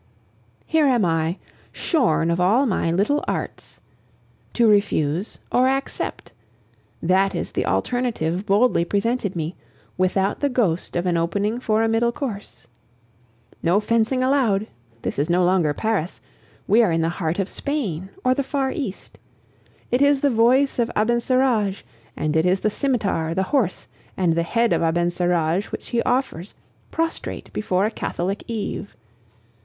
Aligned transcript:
Here 0.65 0.87
am 0.87 1.05
I, 1.05 1.37
shorn 1.71 2.31
of 2.31 2.39
all 2.41 2.65
my 2.65 2.91
little 2.91 3.23
arts! 3.27 3.81
To 4.55 4.67
refuse 4.67 5.37
or 5.51 5.67
accept! 5.67 6.31
That 7.03 7.35
is 7.35 7.51
the 7.51 7.67
alternative 7.67 8.47
boldly 8.47 8.83
presented 8.83 9.35
me, 9.35 9.55
without 9.99 10.39
the 10.39 10.49
ghost 10.49 10.95
of 10.95 11.05
an 11.05 11.17
opening 11.17 11.59
for 11.59 11.83
a 11.83 11.87
middle 11.87 12.11
course. 12.11 12.65
No 13.61 13.79
fencing 13.79 14.23
allowed! 14.23 14.65
This 15.03 15.19
is 15.19 15.29
no 15.29 15.45
longer 15.45 15.71
Paris; 15.71 16.19
we 16.67 16.81
are 16.81 16.91
in 16.91 17.01
the 17.01 17.09
heart 17.09 17.37
of 17.37 17.47
Spain 17.47 18.09
or 18.23 18.33
the 18.33 18.41
far 18.41 18.71
East. 18.71 19.19
It 19.91 20.01
is 20.01 20.21
the 20.21 20.31
voice 20.31 20.79
of 20.79 20.89
Abencerrage, 20.95 21.85
and 22.17 22.35
it 22.35 22.47
is 22.47 22.61
the 22.61 22.71
scimitar, 22.71 23.35
the 23.35 23.43
horse, 23.53 23.85
and 24.17 24.33
the 24.33 24.41
head 24.41 24.73
of 24.73 24.81
Abencerrage 24.81 25.71
which 25.71 25.89
he 25.89 26.01
offers, 26.01 26.55
prostrate 26.89 27.53
before 27.53 27.85
a 27.85 27.91
Catholic 27.91 28.43
Eve! 28.47 28.95